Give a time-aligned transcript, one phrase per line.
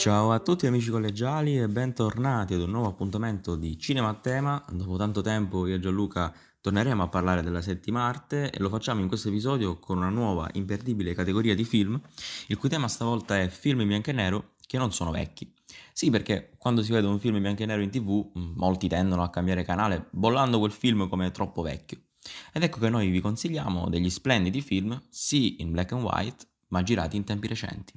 [0.00, 4.64] Ciao a tutti amici collegiali e bentornati ad un nuovo appuntamento di Cinema a Tema.
[4.70, 9.02] Dopo tanto tempo io e Gianluca torneremo a parlare della settima arte e lo facciamo
[9.02, 12.00] in questo episodio con una nuova imperdibile categoria di film,
[12.46, 15.52] il cui tema stavolta è film in bianco e nero che non sono vecchi.
[15.92, 19.22] Sì, perché quando si vede un film in bianco e nero in tv, molti tendono
[19.22, 21.98] a cambiare canale bollando quel film come troppo vecchio.
[22.54, 26.82] Ed ecco che noi vi consigliamo degli splendidi film, sì in black and white, ma
[26.82, 27.92] girati in tempi recenti.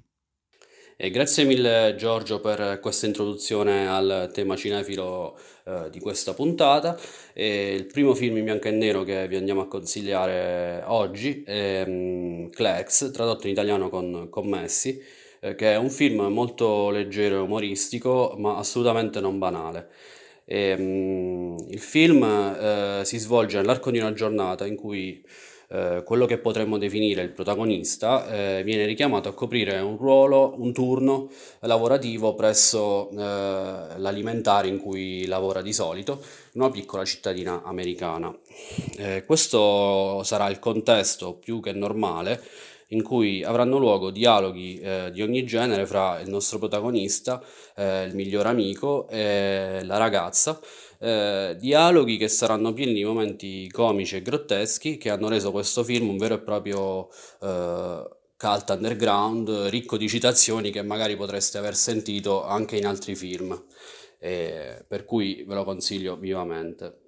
[0.96, 5.36] E grazie mille Giorgio per questa introduzione al tema cinefilo
[5.66, 6.96] eh, di questa puntata.
[7.34, 11.84] E il primo film in bianco e nero che vi andiamo a consigliare oggi è
[11.88, 15.02] um, Clex, tradotto in italiano con Commessi,
[15.40, 19.90] eh, che è un film molto leggero e umoristico, ma assolutamente non banale.
[20.46, 25.24] E, um, il film eh, si svolge nell'arco di una giornata in cui
[25.70, 30.74] eh, quello che potremmo definire il protagonista eh, viene richiamato a coprire un ruolo, un
[30.74, 36.22] turno lavorativo presso eh, l'alimentare in cui lavora di solito,
[36.54, 38.36] in una piccola cittadina americana.
[38.98, 42.42] Eh, questo sarà il contesto più che normale
[42.94, 47.44] in cui avranno luogo dialoghi eh, di ogni genere fra il nostro protagonista,
[47.76, 50.60] eh, il miglior amico e la ragazza,
[51.04, 56.08] eh, dialoghi che saranno pieni di momenti comici e grotteschi che hanno reso questo film
[56.08, 57.10] un vero e proprio
[57.42, 63.66] eh, cult underground, ricco di citazioni che magari potreste aver sentito anche in altri film,
[64.20, 67.03] eh, per cui ve lo consiglio vivamente.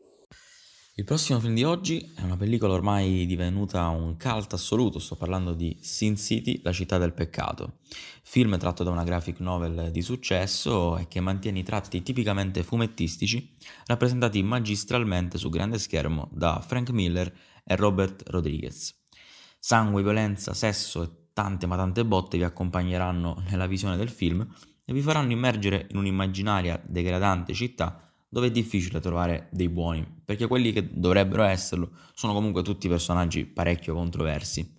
[0.97, 5.53] Il prossimo film di oggi è una pellicola ormai divenuta un cult assoluto, sto parlando
[5.53, 7.79] di Sin City, la città del peccato,
[8.23, 13.57] film tratto da una graphic novel di successo e che mantiene i tratti tipicamente fumettistici
[13.88, 17.29] rappresentati magistralmente su grande schermo da Frank Miller
[17.66, 18.97] e Robert Rodriguez.
[19.59, 24.47] Sangue, violenza, sesso e tante ma tante botte vi accompagneranno nella visione del film
[24.85, 30.47] e vi faranno immergere in un'immaginaria degradante città dove è difficile trovare dei buoni, perché
[30.47, 34.74] quelli che dovrebbero esserlo sono comunque tutti personaggi parecchio controversi.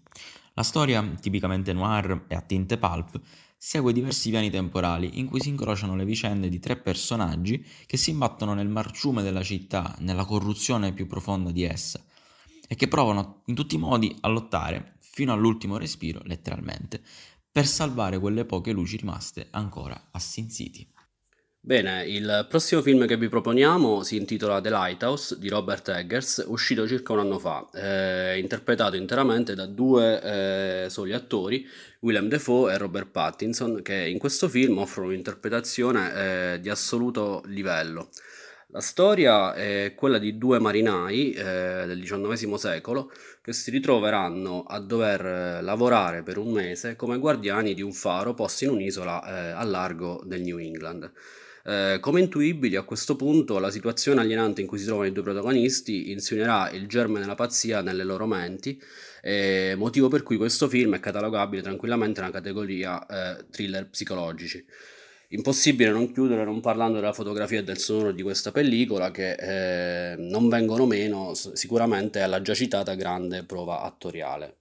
[0.54, 3.20] La storia, tipicamente noir e a tinte pulp,
[3.58, 8.10] segue diversi piani temporali in cui si incrociano le vicende di tre personaggi che si
[8.10, 12.02] imbattono nel marciume della città, nella corruzione più profonda di essa,
[12.68, 17.02] e che provano in tutti i modi a lottare, fino all'ultimo respiro, letteralmente,
[17.50, 20.86] per salvare quelle poche luci rimaste ancora a Sin City.
[21.66, 26.86] Bene, il prossimo film che vi proponiamo si intitola The Lighthouse di Robert Eggers, uscito
[26.86, 31.66] circa un anno fa, eh, interpretato interamente da due eh, soli attori,
[32.02, 36.12] Willem Dafoe e Robert Pattinson, che in questo film offrono un'interpretazione
[36.52, 38.10] eh, di assoluto livello.
[38.68, 41.42] La storia è quella di due marinai eh,
[41.84, 43.10] del XIX secolo
[43.42, 48.34] che si ritroveranno a dover eh, lavorare per un mese come guardiani di un faro
[48.34, 51.10] posto in un'isola eh, a largo del New England.
[51.68, 55.24] Eh, come intuibili a questo punto la situazione alienante in cui si trovano i due
[55.24, 58.80] protagonisti insinuerà il germe della pazzia nelle loro menti,
[59.20, 64.64] eh, motivo per cui questo film è catalogabile tranquillamente nella categoria eh, thriller psicologici.
[65.30, 70.16] Impossibile non chiudere non parlando della fotografia e del sonoro di questa pellicola che eh,
[70.18, 74.58] non vengono meno sicuramente alla già citata grande prova attoriale.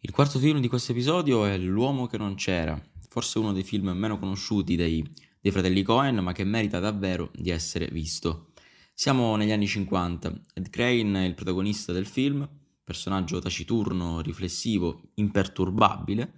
[0.00, 3.88] Il quarto film di questo episodio è L'uomo che non c'era, forse uno dei film
[3.92, 5.02] meno conosciuti dei
[5.46, 8.48] dei fratelli Cohen, ma che merita davvero di essere visto.
[8.92, 10.46] Siamo negli anni 50.
[10.54, 12.48] Ed Crane è il protagonista del film,
[12.82, 16.32] personaggio taciturno, riflessivo, imperturbabile,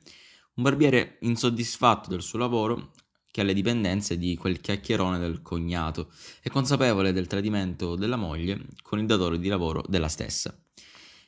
[0.57, 2.91] un barbiere insoddisfatto del suo lavoro
[3.31, 6.11] che ha le dipendenze di quel chiacchierone del cognato
[6.43, 10.55] e consapevole del tradimento della moglie con il datore di lavoro della stessa.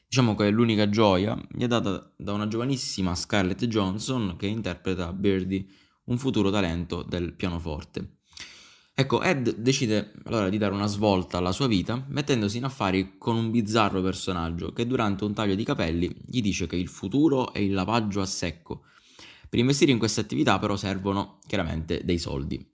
[0.07, 5.67] Diciamo che l'unica gioia gli è data da una giovanissima Scarlett Johnson che interpreta Birdie
[6.05, 8.19] un futuro talento del pianoforte.
[8.95, 13.37] Ecco, Ed decide allora di dare una svolta alla sua vita mettendosi in affari con
[13.37, 17.61] un bizzarro personaggio che durante un taglio di capelli gli dice che il futuro è
[17.61, 18.83] il lavaggio a secco.
[19.49, 22.71] Per investire in queste attività però servono chiaramente dei soldi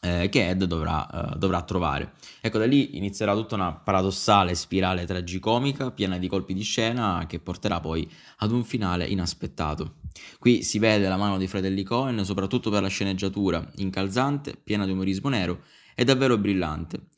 [0.00, 2.12] eh, che Ed dovrà, eh, dovrà, trovare.
[2.40, 7.40] Ecco, da lì inizierà tutta una paradossale spirale tragicomica piena di colpi di scena che
[7.40, 8.08] porterà poi
[8.38, 9.96] ad un finale inaspettato.
[10.38, 14.92] Qui si vede la mano dei fratelli Cohen, soprattutto per la sceneggiatura, incalzante, piena di
[14.92, 15.62] umorismo nero
[15.94, 17.08] e davvero brillante.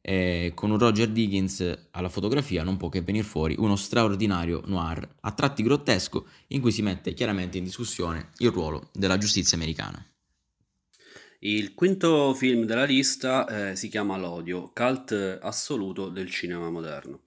[0.00, 5.16] E con un Roger Dickens alla fotografia non può che venire fuori uno straordinario noir,
[5.20, 10.04] a tratti grottesco, in cui si mette chiaramente in discussione il ruolo della giustizia americana.
[11.40, 17.22] Il quinto film della lista eh, si chiama L'odio, cult assoluto del cinema moderno.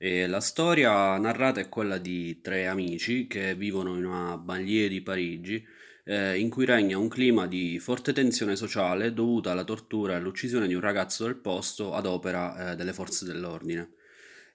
[0.00, 5.02] E la storia narrata è quella di tre amici che vivono in una banlieue di
[5.02, 5.66] Parigi
[6.04, 10.68] eh, in cui regna un clima di forte tensione sociale dovuta alla tortura e all'uccisione
[10.68, 13.94] di un ragazzo del posto ad opera eh, delle forze dell'ordine.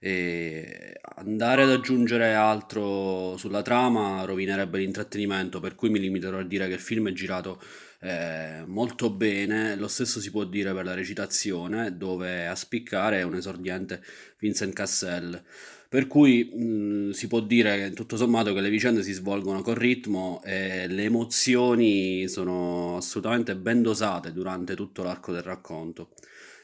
[0.05, 6.67] E andare ad aggiungere altro sulla trama rovinerebbe l'intrattenimento, per cui mi limiterò a dire
[6.67, 7.61] che il film è girato
[8.01, 9.77] eh, molto bene.
[9.77, 14.03] Lo stesso si può dire per la recitazione, dove a spiccare è un esordiente
[14.39, 15.41] Vincent Cassel.
[15.87, 20.41] Per cui mh, si può dire tutto sommato che le vicende si svolgono con ritmo
[20.43, 26.09] e le emozioni sono assolutamente ben dosate durante tutto l'arco del racconto.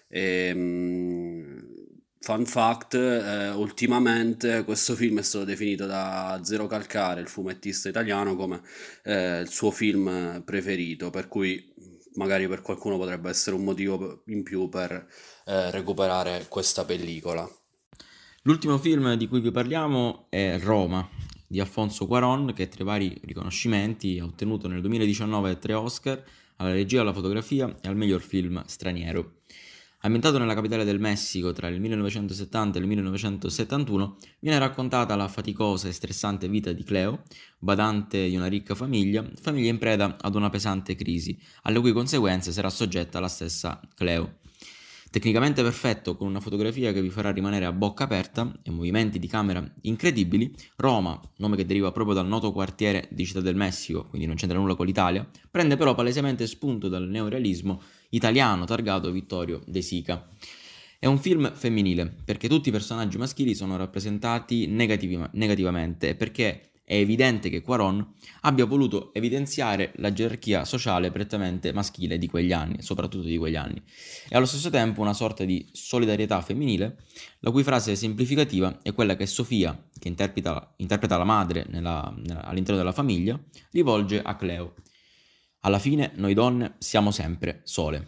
[0.09, 1.78] E, mh,
[2.21, 8.35] Fun fact, eh, ultimamente questo film è stato definito da Zero Calcare, il fumettista italiano,
[8.35, 8.61] come
[9.03, 11.73] eh, il suo film preferito, per cui
[12.15, 15.07] magari per qualcuno potrebbe essere un motivo in più per
[15.45, 17.49] eh, recuperare questa pellicola.
[18.43, 21.07] L'ultimo film di cui vi parliamo è Roma
[21.47, 26.21] di Alfonso Cuaron, che tra i vari riconoscimenti ha ottenuto nel 2019 tre Oscar
[26.57, 29.37] alla regia, alla fotografia e al miglior film straniero.
[30.01, 35.89] Ambientato nella capitale del Messico tra il 1970 e il 1971, viene raccontata la faticosa
[35.89, 37.23] e stressante vita di Cleo,
[37.57, 42.53] badante di una ricca famiglia, famiglia in preda ad una pesante crisi, alle cui conseguenze
[42.53, 44.37] sarà soggetta la stessa Cleo.
[45.11, 49.25] Tecnicamente perfetto, con una fotografia che vi farà rimanere a bocca aperta e movimenti di
[49.25, 54.27] camera incredibili, Roma, nome che deriva proprio dal noto quartiere di Città del Messico, quindi
[54.27, 59.81] non c'entra nulla con l'Italia, prende però palesemente spunto dal neorealismo italiano targato Vittorio De
[59.81, 60.29] Sica.
[60.99, 66.68] È un film femminile perché tutti i personaggi maschili sono rappresentati negativ- negativamente e perché
[66.89, 72.81] è evidente che Quaron abbia voluto evidenziare la gerarchia sociale prettamente maschile di quegli anni,
[72.81, 73.79] soprattutto di quegli anni,
[74.27, 76.97] e allo stesso tempo una sorta di solidarietà femminile,
[77.41, 82.43] la cui frase semplificativa è quella che Sofia, che interpreta, interpreta la madre nella, nella,
[82.43, 83.39] all'interno della famiglia,
[83.69, 84.73] rivolge a Cleo.
[85.59, 88.07] Alla fine noi donne siamo sempre sole.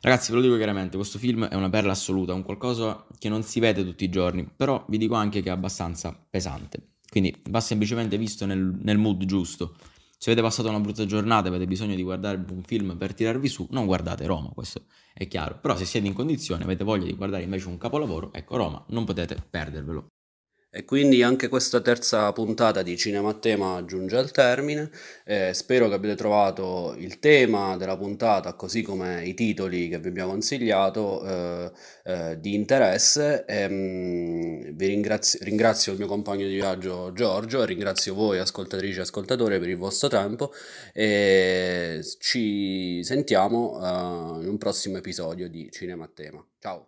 [0.00, 3.44] Ragazzi, ve lo dico chiaramente, questo film è una perla assoluta, un qualcosa che non
[3.44, 6.91] si vede tutti i giorni, però vi dico anche che è abbastanza pesante.
[7.12, 9.76] Quindi va semplicemente visto nel, nel mood giusto.
[10.16, 13.48] Se avete passato una brutta giornata e avete bisogno di guardare un film per tirarvi
[13.48, 15.58] su, non guardate Roma, questo è chiaro.
[15.60, 19.04] Però se siete in condizione, avete voglia di guardare invece un capolavoro, ecco Roma, non
[19.04, 20.11] potete perdervelo.
[20.74, 24.90] E quindi anche questa terza puntata di Cinema a Tema giunge al termine.
[25.22, 30.08] Eh, spero che abbiate trovato il tema della puntata, così come i titoli che vi
[30.08, 31.72] abbiamo consigliato, eh,
[32.04, 33.44] eh, di interesse.
[33.44, 38.38] E, mh, mm, vi ringrazio, ringrazio il mio compagno di viaggio Giorgio e ringrazio voi,
[38.38, 40.52] ascoltatrici e ascoltatori, per il vostro tempo.
[40.94, 46.42] E ci sentiamo eh, in un prossimo episodio di Cinema a Tema.
[46.58, 46.86] Ciao!